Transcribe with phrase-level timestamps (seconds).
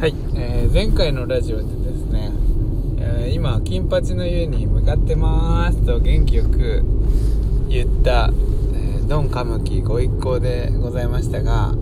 [0.00, 2.32] はい、えー前回のラジオでですね、
[2.98, 6.82] えー今金八の湯に向かってますと元気よく
[7.68, 8.30] 言った、
[8.74, 11.72] えードンカムキご一行でございましたが、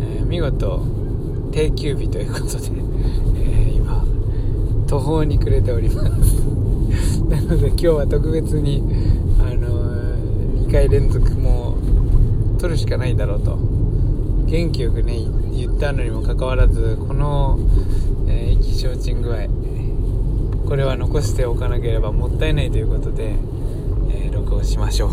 [0.00, 0.84] えー見事
[1.52, 2.72] 定休日ということで、
[3.40, 4.04] え今
[4.86, 6.42] 途方に暮れております。
[7.30, 8.82] なので今日は特別に
[9.38, 11.76] あの2回連続も
[12.56, 13.56] う撮るしかないだろうと
[14.46, 15.14] 元気よくね
[15.56, 17.58] 言ったのにもかかわらずこの、
[18.28, 19.46] えー意気消沈具合
[20.66, 23.34] これは残しておかなければもったいないということで、
[24.10, 25.10] えー録音しましょう。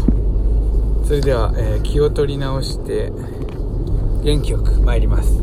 [1.05, 3.11] それでは、えー気を取り直して
[4.23, 5.33] 元気よく参ります。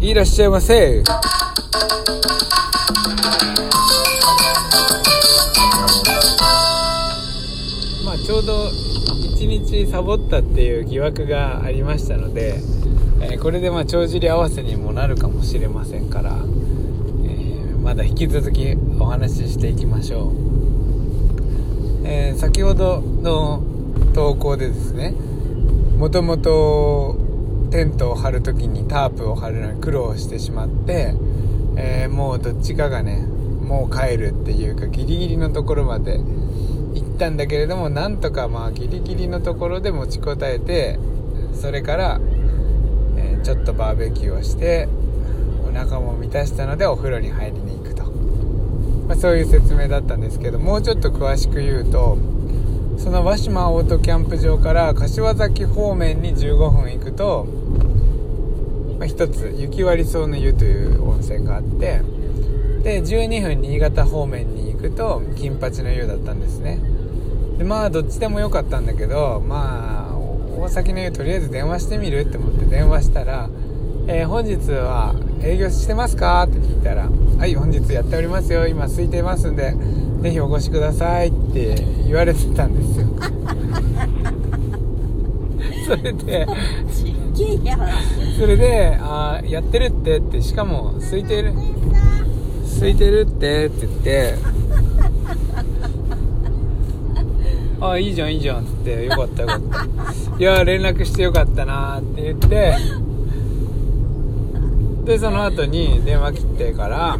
[0.00, 1.02] いらっしゃいませ。
[8.04, 8.68] まあちょうど
[9.36, 12.60] 1日サボったっていう疑惑がありましたので、
[13.20, 20.32] えーこれでまあ帳尻合わせにもなるかもしれませんから、えーまだ引き続きお話ししていきましょう、
[22.04, 23.62] えー先ほどの
[24.14, 25.14] 投稿でですね
[25.96, 27.16] もともと
[27.70, 31.14] テントを張る時にタープを張るのに苦労してしまって、
[31.76, 33.26] えもうどっちかがね
[33.66, 40.98] もう帰るっていうかギリギリのところまで行ったんだけれどもなんとかまあギリギリのところで持ちこたえて
[41.54, 42.20] それから、
[43.42, 44.88] ちょっとバーベキューをして
[45.68, 52.18] お腹も満たしたのでお風呂に入りに行くと、まあ、そういう説明だったんですけどもうちょっと詳しく言うと
[52.98, 57.44] その和島オートキャンプ場から柏崎方面に15分行くと、
[58.98, 62.00] まあ、一つ雪割草の湯という温泉があって
[62.82, 66.78] で12分新潟方面に行くと金八の湯だったんですね。
[67.58, 70.15] でまあどっちでもよかったんだけどまあ
[70.58, 73.48] 大崎の湯とりあえず電話してみるって思って電話したら
[74.08, 78.66] 「えー本日は営業してますか?」って聞いたら「はい本日やっておりますよ。
[78.66, 79.74] 今空いてますんで
[80.22, 81.76] ぜひお越しください」って
[82.06, 83.06] 言われてたんですよ。
[85.86, 86.46] それで
[88.40, 91.52] それで「あーやってるって」ってしかも「空いてる
[92.80, 94.34] 空いてるって」って言って
[97.80, 99.84] 「ああいいじゃんいいじゃん」っつって「よかったよかった」
[100.38, 102.74] 「いや連絡してよかったな」って言って
[105.04, 107.18] でその後に電話切ってから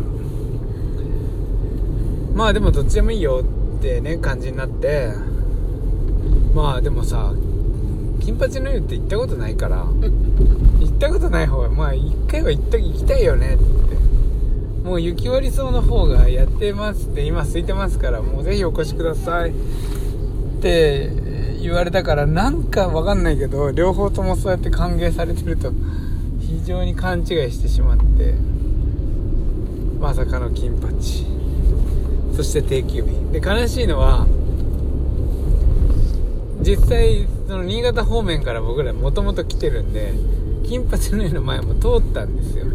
[2.35, 3.45] まあでもどっちでもいいよ
[3.79, 5.11] ってね感じになって
[6.55, 7.33] まあでもさ
[8.21, 9.87] 金八の湯って行ったことないから
[10.81, 13.87] 行ったことない方がまあ一回は行った行きたいよねって。
[14.87, 19.53] もう雪割り草の方がやってますって今空いてますからもうぜひお越しください。
[20.59, 21.11] って
[21.61, 25.73] 言われたからなんかわかんないけど両方ともそうやって歓迎されてると
[26.41, 28.35] 非常に勘違いしてしまって
[30.01, 31.27] まさかの金八。
[32.37, 33.33] そして定休日。
[33.33, 34.27] で悲しいのは
[36.61, 40.13] 実際その新潟方面から僕らもともと来てるんで
[40.69, 42.67] 金八の湯の前も通ったんですよ。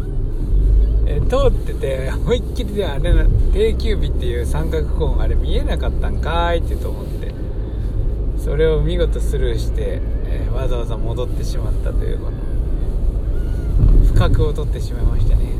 [1.06, 7.31] え通ってて思いっきりであれな定休日っていう三角コーンあれ見えなかったんかいってと思って。
[8.42, 12.32] それを見事スルーして、えーわざわざ戻ってしまったというこの
[14.06, 15.52] 不覚を取ってしまいましたね。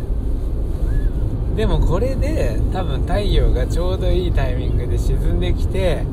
[1.57, 6.05] でもこれで多分太陽がちょうどいいタイミングで沈んできて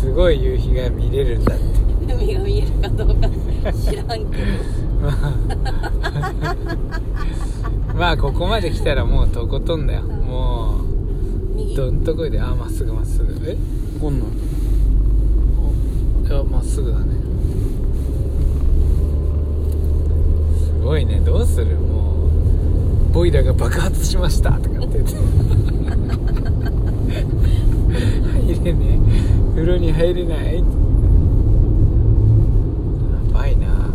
[0.00, 1.64] すごい夕日が見れるんだって。
[2.14, 3.28] 海が見えるかどうか
[3.72, 4.22] 知らんけど。
[5.02, 5.32] まあ
[7.94, 10.02] まあここまで来たらもうとことんだよ。
[10.02, 10.80] も
[11.54, 11.76] う右？
[11.76, 13.32] どんとこいであまっすぐまっすぐ。
[13.46, 13.56] え？
[14.00, 14.55] こんなん
[16.26, 17.14] いやまっすぐだね。
[20.58, 21.76] すごいねどうする？
[21.76, 22.26] も
[23.10, 25.14] うボイラーが爆発しましたとかって言って。
[28.42, 28.98] 入れね
[29.54, 30.62] 風呂に入れないや
[33.32, 33.88] ばいな。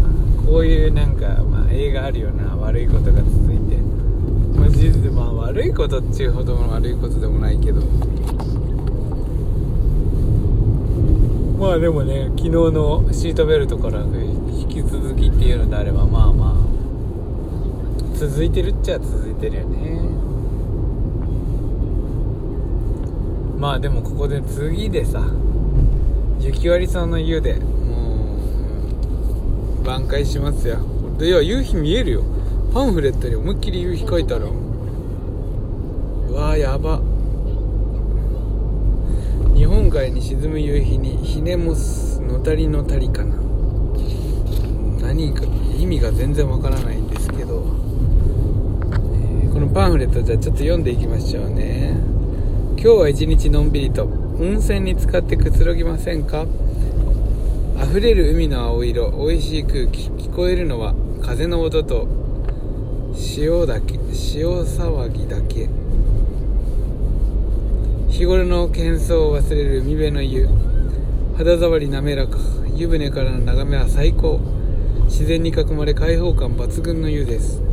[0.45, 2.55] こういうなんか、まあ、映画あるよな。
[2.55, 3.75] 悪いことが続いて。
[4.57, 7.81] まあ事実でまあ悪いことっていうほどの悪いことでもないけど。
[11.61, 20.01] まあでもね昨日のシートベルトから引き続きっていうのであればまあまあ続いてるっちゃ続いてるよね。
[23.59, 25.23] まあでもここで次でさ
[26.39, 28.37] 雪割さんの湯でも
[29.81, 30.79] う挽回しますよ。
[31.19, 32.23] でいや夕日見えるよ。
[32.73, 34.47] パンフレットに思いっきり夕日書いてある
[36.27, 37.10] うわーやば。
[39.61, 43.35] 日本海に沈む夕日にひねもすのたりのたりかな。
[44.99, 45.43] 何か
[45.77, 47.63] 意味が全然わからないんですけど、
[48.91, 51.95] えーこのパンフレットじゃあちょっと読んでいきましょうね。
[52.71, 56.47] 今日は一日のんびりと温泉に浸かってくつろぎませんか？
[57.83, 62.07] 溢れる海の青色美味しい空気聞こえるのは風の音と
[63.13, 65.69] 潮だけ潮騒ぎだけ。
[68.11, 70.47] 日頃の喧騒を忘れる海辺の湯。
[71.37, 72.37] 肌触り滑らか。
[72.75, 74.41] 湯船からの眺めは最高。
[75.05, 77.63] 自然に囲まれ開放感抜群の湯です。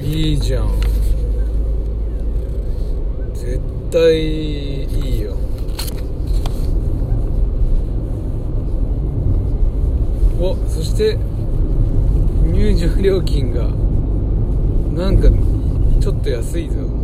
[0.00, 0.70] いいじゃん。
[3.34, 3.60] 絶
[3.92, 5.36] 対いいよ。
[10.40, 11.18] おそして
[12.50, 13.68] 入場料金が
[14.94, 15.28] なんか
[16.00, 17.01] ちょっと安いぞ。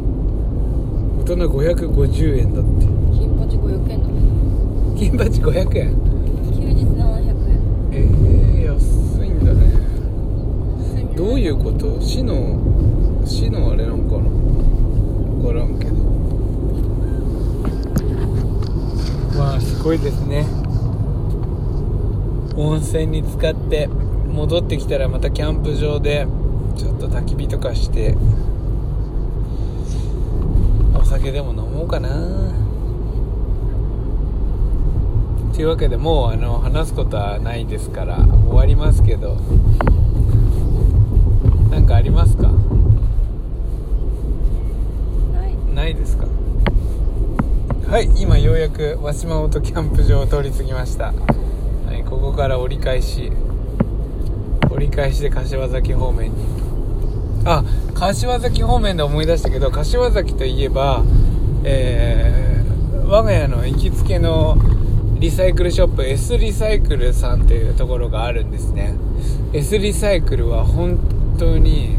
[1.29, 2.87] 大人550円だって。
[3.13, 4.09] 金八500円だ。
[4.09, 4.15] ね
[4.99, 5.93] 金鉢500円？
[6.55, 7.61] 休日700円。
[7.93, 8.73] えー、安
[9.27, 9.61] いんだね。
[11.15, 12.01] どういうこと？
[12.01, 12.59] 市の
[13.27, 14.23] 市のあれなんかな？
[14.23, 15.97] 分からんけど。
[19.39, 20.47] わあすごいですね。
[22.57, 26.27] 温泉に浸かって戻ってきたらまたキャンプ場で
[26.79, 28.17] ちょっと焚き火とかして
[31.01, 32.09] お酒でも飲もうかな。
[35.55, 39.37] というわけでもうあの話すことはないですから終わりますけど。
[41.71, 42.51] 何かありますか？
[45.75, 45.95] ない。
[45.95, 46.27] ですか？
[47.89, 51.13] はい今ようやく和島本キャンプ場を通り過ぎました、は
[51.99, 53.33] い、ここから折り返し
[54.71, 56.58] 折り返しで柏崎方面に
[57.45, 57.65] あ
[57.95, 61.03] 柏崎方面で思い出したけど柏崎といえば
[61.65, 62.49] えー
[63.09, 64.59] 我が家の行きつけの
[65.19, 68.95] リサイクルショップ S リサイクルさんというところがあるんですね。
[69.55, 70.99] S リサイクルは本
[71.39, 71.97] 当に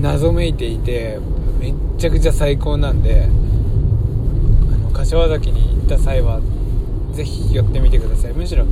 [0.00, 1.18] 謎めいていて
[1.58, 6.40] めっちゃくちゃ最高なんであの柏崎に行った際は
[7.12, 8.32] ぜひ寄ってみてください。
[8.34, 8.66] むしろ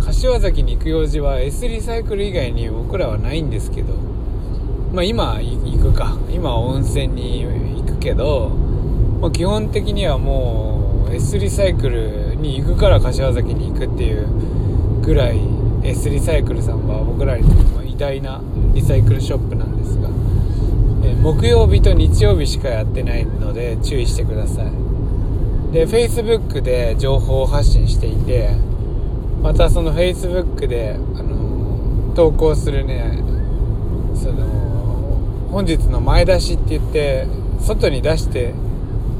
[0.00, 3.94] 柏崎に行く用事は S リサイクル以外に僕らはないんですけど
[4.92, 6.16] まあ今行くか。
[6.30, 8.50] 今は温泉に行くけど、
[9.20, 14.28] まあ、基本的にはもう S リサイクルに行くから柏崎に行くっていう
[15.02, 15.40] ぐらい
[15.82, 18.40] S リサイクルさんは僕らにとっても偉大な
[18.74, 20.08] リサイクルショップなんですが、
[21.04, 24.72] え木曜日と日曜日しかやってないので注意してください。
[25.72, 28.50] で Facebook で情報を発信していて
[29.42, 33.22] またその Facebook で、あの投稿するね
[34.14, 34.67] その
[35.50, 37.26] 本日の前出しって言って
[37.60, 38.54] 外に出して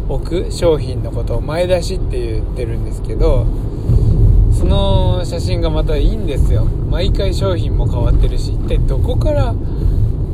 [0.08, 3.46] おく商品のことを前出しって言ってるんですけど
[4.52, 6.64] その写真がまたいいんですよ。
[6.64, 9.54] 毎回商品も変わってるし一体どこから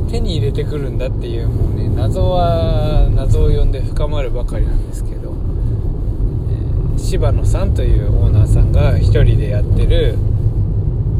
[0.09, 10.17] 手に入れてくるんだっていうもうね謎は謎を呼んで深まるばかりなんですけど、えー柴野さんというオーナーさんが一人でやってる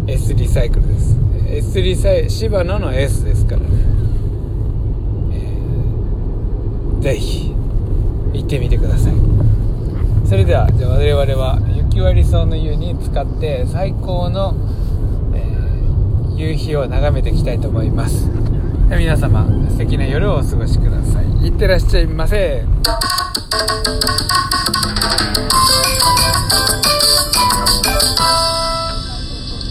[0.07, 1.17] S リサイクルです。
[1.47, 3.67] S リサイ柴野の S ですからね、
[5.33, 7.53] えーぜひ
[8.33, 9.13] 行ってみてください。
[10.27, 14.55] それではじゃあ我々は雪割り草の湯に使って最高の、
[15.35, 15.55] えー
[16.35, 18.27] 夕日を眺めていきたいと思います。
[18.89, 21.25] 皆様素敵な夜をお過ごしください。
[21.45, 22.65] いってらっしゃいませ「